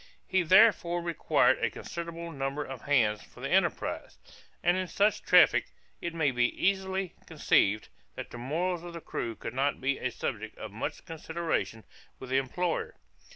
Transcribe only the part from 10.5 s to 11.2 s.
of much